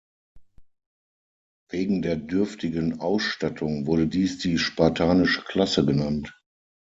Wegen 1.69 2.01
der 2.01 2.15
dürftigen 2.15 3.01
Ausstattung 3.01 3.85
wurde 3.85 4.07
dies 4.07 4.39
die 4.39 4.57
„spartanische 4.57 5.43
Klasse“ 5.43 5.85
genannt. 5.85 6.35